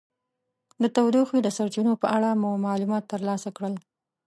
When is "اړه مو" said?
2.15-2.51